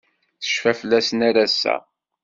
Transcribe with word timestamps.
Tecfa 0.41 0.71
fell-asen 0.79 1.19
ar 1.27 1.35
ass-a. 1.45 1.75